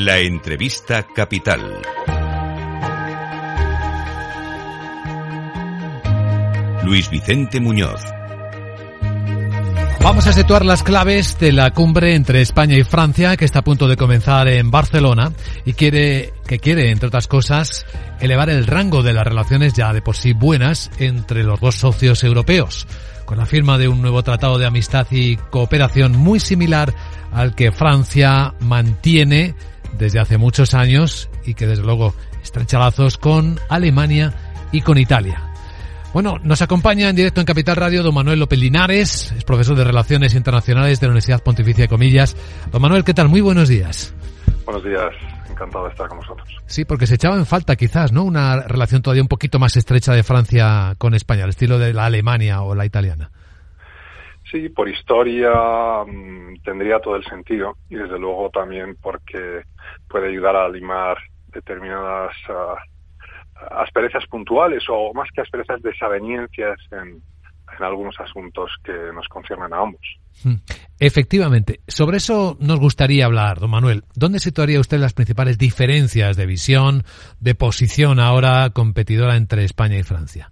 [0.00, 1.60] La entrevista capital.
[6.84, 8.00] Luis Vicente Muñoz.
[10.00, 13.64] Vamos a situar las claves de la cumbre entre España y Francia que está a
[13.64, 15.32] punto de comenzar en Barcelona
[15.64, 17.84] y quiere que quiere entre otras cosas
[18.20, 22.22] elevar el rango de las relaciones ya de por sí buenas entre los dos socios
[22.22, 22.86] europeos
[23.24, 26.94] con la firma de un nuevo tratado de amistad y cooperación muy similar
[27.30, 29.54] al que Francia mantiene
[29.96, 34.34] desde hace muchos años y que desde luego estrecha lazos con Alemania
[34.72, 35.42] y con Italia.
[36.12, 39.84] Bueno, nos acompaña en directo en Capital Radio don Manuel López Linares, es profesor de
[39.84, 42.34] Relaciones Internacionales de la Universidad Pontificia de Comillas.
[42.72, 43.28] Don Manuel, ¿qué tal?
[43.28, 44.14] Muy buenos días.
[44.64, 45.12] Buenos días,
[45.50, 46.48] encantado de estar con vosotros.
[46.66, 48.24] Sí, porque se echaba en falta quizás, ¿no?
[48.24, 52.06] Una relación todavía un poquito más estrecha de Francia con España, al estilo de la
[52.06, 53.30] Alemania o la italiana.
[54.50, 55.52] Sí, por historia
[56.06, 59.62] mm, tendría todo el sentido y desde luego también porque
[60.08, 61.18] puede ayudar a limar
[61.52, 62.76] determinadas uh,
[63.70, 67.20] asperezas puntuales o más que asperezas desaveniencias en,
[67.76, 70.00] en algunos asuntos que nos conciernen a ambos.
[70.44, 70.56] Hmm.
[70.98, 74.04] Efectivamente, sobre eso nos gustaría hablar, don Manuel.
[74.14, 77.04] ¿Dónde situaría usted las principales diferencias de visión,
[77.40, 80.50] de posición ahora competidora entre España y Francia?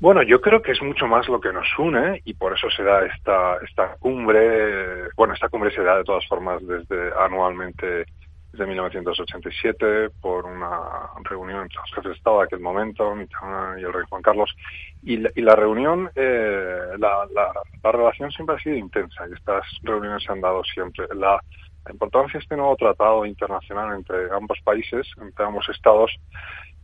[0.00, 2.84] Bueno, yo creo que es mucho más lo que nos une y por eso se
[2.84, 5.08] da esta, esta cumbre.
[5.16, 8.06] Bueno, esta cumbre se da de todas formas desde anualmente
[8.52, 10.80] desde 1987 por una
[11.24, 14.54] reunión entre los jefes de Estado de aquel momento, Mitterrand y el rey Juan Carlos.
[15.02, 19.32] Y la, y la reunión, eh, la, la, la, relación siempre ha sido intensa y
[19.32, 21.06] estas reuniones se han dado siempre.
[21.14, 21.40] La,
[21.88, 26.10] la importancia de este nuevo tratado internacional entre ambos países, entre ambos estados,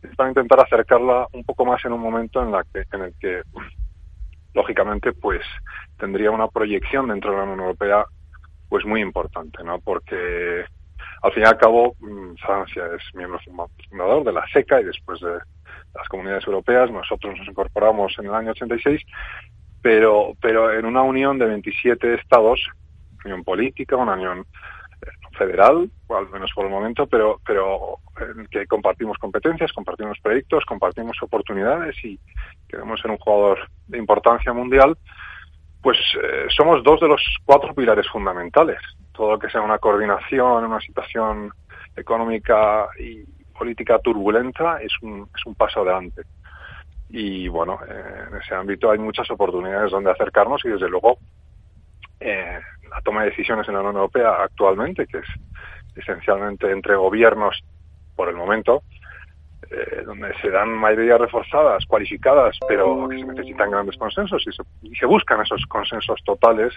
[0.01, 3.13] es para intentar acercarla un poco más en un momento en, la que, en el
[3.19, 3.43] que,
[4.55, 5.41] lógicamente, pues
[5.97, 8.05] tendría una proyección dentro de la Unión Europea
[8.67, 9.79] pues muy importante, ¿no?
[9.79, 10.65] Porque
[11.21, 11.95] al fin y al cabo
[12.43, 13.39] Francia es miembro
[13.89, 15.37] fundador de la SECA y después de
[15.93, 16.89] las comunidades europeas.
[16.89, 19.01] Nosotros nos incorporamos en el año 86,
[19.83, 22.59] pero, pero en una unión de 27 estados,
[23.23, 24.45] unión política, una unión
[25.35, 30.65] federal, al menos por el momento, pero, pero en el que compartimos competencias, compartimos proyectos,
[30.65, 32.19] compartimos oportunidades y
[32.67, 34.97] queremos ser un jugador de importancia mundial,
[35.81, 38.79] pues eh, somos dos de los cuatro pilares fundamentales.
[39.13, 41.51] Todo lo que sea una coordinación una situación
[41.95, 43.23] económica y
[43.57, 46.23] política turbulenta es un, es un paso adelante.
[47.09, 51.17] Y bueno, eh, en ese ámbito hay muchas oportunidades donde acercarnos y desde luego
[52.19, 52.59] eh,
[52.89, 55.27] la toma de decisiones en la Unión Europea actualmente, que es
[55.95, 57.63] esencialmente entre gobiernos
[58.15, 58.83] por el momento,
[59.71, 64.63] eh, donde se dan mayorías reforzadas, cualificadas, pero que se necesitan grandes consensos y se,
[64.87, 66.73] y se, buscan esos consensos totales,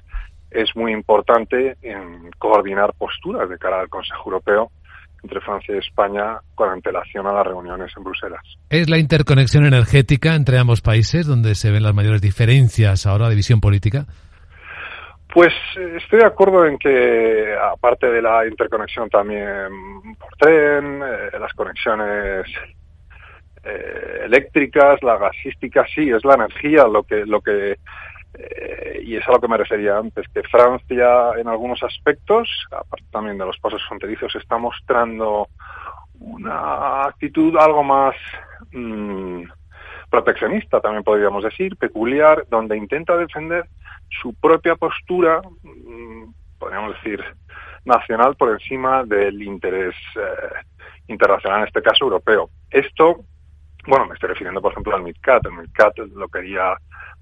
[0.50, 4.70] es muy importante en coordinar posturas de cara al Consejo Europeo
[5.22, 8.40] entre Francia y España con antelación a las reuniones en Bruselas.
[8.70, 13.34] ¿Es la interconexión energética entre ambos países donde se ven las mayores diferencias ahora de
[13.34, 14.06] visión política?
[15.32, 21.52] Pues estoy de acuerdo en que, aparte de la interconexión también por tren, eh, las
[21.52, 22.46] conexiones
[23.62, 27.76] eh, eléctricas, la gasística, sí, es la energía lo que, lo que
[28.34, 33.06] eh, y es a lo que me refería antes, que Francia en algunos aspectos, aparte
[33.10, 35.48] también de los pasos fronterizos, está mostrando
[36.20, 38.14] una actitud algo más
[38.72, 39.42] mmm,
[40.10, 43.66] proteccionista, también podríamos decir, peculiar, donde intenta defender
[44.20, 45.42] su propia postura,
[46.58, 47.22] podríamos decir,
[47.84, 50.60] nacional por encima del interés eh,
[51.08, 52.50] internacional, en este caso europeo.
[52.70, 53.24] Esto,
[53.86, 55.46] bueno, me estoy refiriendo, por ejemplo, al MidCat.
[55.46, 56.74] El MidCat lo quería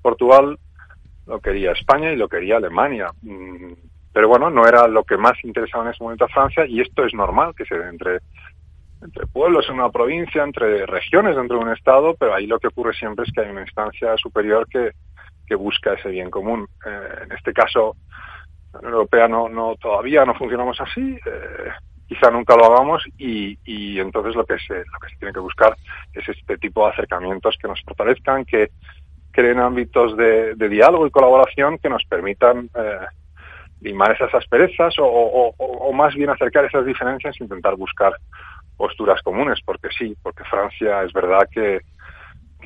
[0.02, 0.58] Portugal,
[1.26, 3.10] lo quería España y lo quería Alemania.
[4.12, 7.04] Pero bueno, no era lo que más interesaba en ese momento a Francia y esto
[7.04, 8.20] es normal que se dé entre,
[9.02, 12.68] entre pueblos en una provincia, entre regiones dentro de un Estado, pero ahí lo que
[12.68, 14.92] ocurre siempre es que hay una instancia superior que,
[15.46, 16.66] que busca ese bien común.
[16.86, 17.96] Eh, en este caso,
[18.72, 21.70] la Unión Europea no, no todavía no funcionamos así, eh,
[22.06, 25.40] quizá nunca lo hagamos y, y entonces lo que, se, lo que se tiene que
[25.40, 25.76] buscar
[26.12, 28.70] es este tipo de acercamientos que nos fortalezcan, que
[29.32, 33.06] creen ámbitos de, de diálogo y colaboración que nos permitan eh,
[33.80, 38.14] limar esas asperezas o, o, o, más bien acercar esas diferencias e intentar buscar
[38.76, 41.80] posturas comunes, porque sí, porque Francia es verdad que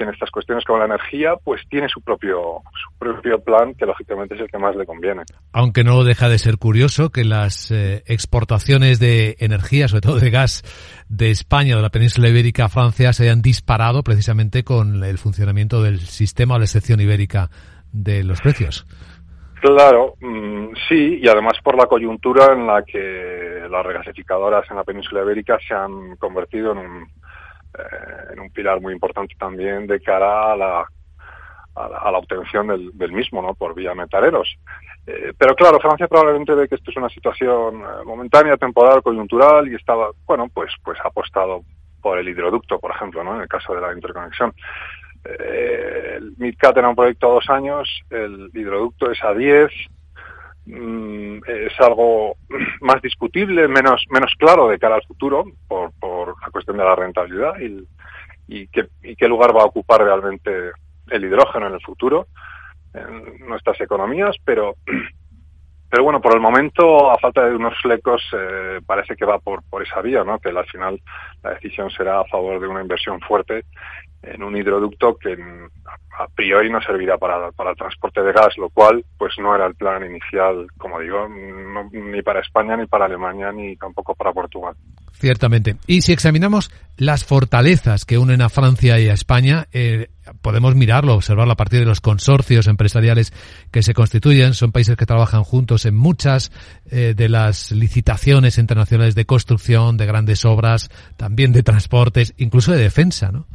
[0.02, 4.34] en estas cuestiones como la energía, pues tiene su propio, su propio plan, que lógicamente
[4.34, 5.22] es el que más le conviene.
[5.52, 10.30] Aunque no deja de ser curioso que las eh, exportaciones de energía, sobre todo de
[10.30, 10.62] gas,
[11.08, 15.82] de España, de la península ibérica a Francia, se hayan disparado precisamente con el funcionamiento
[15.82, 17.50] del sistema o la excepción ibérica
[17.92, 18.86] de los precios.
[19.60, 24.84] Claro, mm, sí, y además por la coyuntura en la que las regasificadoras en la
[24.84, 27.02] península ibérica se han convertido en un,
[27.78, 30.86] eh, en un pilar muy importante también de cara a la,
[31.74, 33.54] a la, obtención del, del, mismo, ¿no?
[33.54, 34.56] Por vía metareros.
[35.06, 39.70] Eh, pero claro, Francia probablemente ve que esto es una situación eh, momentánea, temporal, coyuntural
[39.70, 41.64] y estaba, bueno, pues, pues ha apostado
[42.00, 43.36] por el hidroducto, por ejemplo, ¿no?
[43.36, 44.54] En el caso de la interconexión.
[45.24, 49.70] El MidCat era un proyecto a dos años, el hidroducto es a diez,
[50.66, 52.36] mm, es algo
[52.80, 56.96] más discutible, menos, menos claro de cara al futuro por, por la cuestión de la
[56.96, 57.54] rentabilidad
[58.48, 60.72] y, qué, y qué lugar va a ocupar realmente
[61.10, 62.26] el hidrógeno en el futuro
[62.94, 64.74] en nuestras economías, pero
[65.90, 69.62] pero bueno, por el momento, a falta de unos flecos, eh, parece que va por,
[69.68, 70.38] por esa vía, ¿no?
[70.38, 71.00] Que al final
[71.42, 73.64] la decisión será a favor de una inversión fuerte
[74.22, 78.68] en un hidroducto que a priori no servirá para, para el transporte de gas, lo
[78.68, 81.26] cual pues no era el plan inicial, como digo,
[81.90, 84.74] ni para España, ni para Alemania, ni tampoco para Portugal.
[85.12, 85.76] Ciertamente.
[85.86, 90.08] Y si examinamos las fortalezas que unen a Francia y a España, eh,
[90.42, 93.32] podemos mirarlo, observarlo a partir de los consorcios empresariales
[93.70, 94.54] que se constituyen.
[94.54, 96.52] Son países que trabajan juntos en muchas
[96.90, 102.78] eh, de las licitaciones internacionales de construcción, de grandes obras, también de transportes, incluso de
[102.78, 103.46] defensa, ¿no?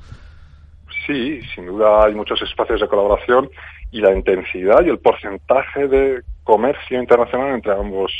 [1.05, 3.49] Sí, sin duda hay muchos espacios de colaboración
[3.91, 8.11] y la intensidad y el porcentaje de comercio internacional entre ambos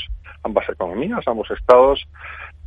[0.46, 2.08] ambas economías, ambos estados,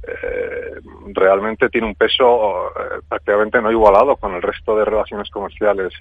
[0.06, 0.80] eh,
[1.12, 5.92] realmente tiene un peso eh, prácticamente no igualado con el resto de relaciones comerciales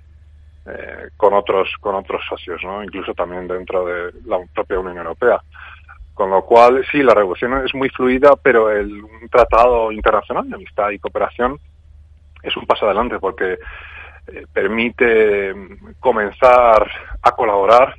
[0.65, 2.83] eh, con otros con otros socios, ¿no?
[2.83, 5.41] Incluso también dentro de la propia Unión Europea.
[6.13, 10.55] Con lo cual, sí, la revolución es muy fluida, pero el un tratado internacional de
[10.55, 11.59] amistad y cooperación
[12.44, 13.53] es un paso adelante porque
[14.27, 15.53] eh, permite
[15.99, 16.89] comenzar
[17.21, 17.95] a colaborar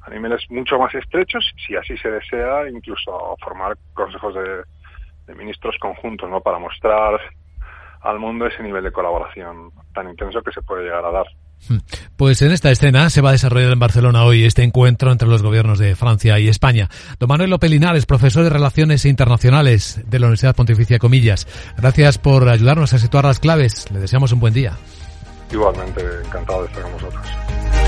[0.00, 4.62] a niveles mucho más estrechos, si así se desea, incluso formar consejos de,
[5.34, 6.40] ministros conjuntos, ¿no?
[6.40, 7.20] Para mostrar
[8.02, 11.26] al mundo ese nivel de colaboración tan intenso que se puede llegar a dar.
[11.68, 11.78] Hmm.
[12.16, 15.42] Pues en esta escena se va a desarrollar en Barcelona hoy este encuentro entre los
[15.42, 16.88] gobiernos de Francia y España.
[17.18, 21.46] Don Manuel López Linares, profesor de Relaciones Internacionales de la Universidad Pontificia Comillas.
[21.76, 23.90] Gracias por ayudarnos a situar las claves.
[23.90, 24.74] Le deseamos un buen día.
[25.50, 27.87] Igualmente, encantado de estar con vosotros.